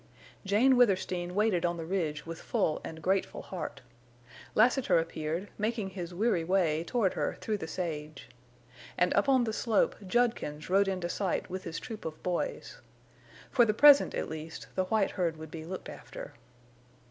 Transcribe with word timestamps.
Jane 0.47 0.77
Withersteen 0.77 1.35
waited 1.35 1.63
on 1.63 1.77
the 1.77 1.85
ridge 1.85 2.25
with 2.25 2.41
full 2.41 2.81
and 2.83 3.03
grateful 3.03 3.43
heart. 3.43 3.81
Lassiter 4.55 4.97
appeared, 4.97 5.49
making 5.59 5.91
his 5.91 6.11
weary 6.11 6.43
way 6.43 6.83
toward 6.83 7.13
her 7.13 7.37
through 7.39 7.59
the 7.59 7.67
sage. 7.67 8.27
And 8.97 9.13
up 9.13 9.29
on 9.29 9.43
the 9.43 9.53
slope 9.53 9.95
Judkins 10.07 10.71
rode 10.71 10.87
into 10.87 11.07
sight 11.07 11.51
with 11.51 11.65
his 11.65 11.79
troop 11.79 12.03
of 12.03 12.23
boys. 12.23 12.79
For 13.51 13.63
the 13.63 13.75
present, 13.75 14.15
at 14.15 14.27
least, 14.27 14.65
the 14.73 14.85
white 14.85 15.11
herd 15.11 15.37
would 15.37 15.51
be 15.51 15.65
looked 15.65 15.87
after. 15.87 16.33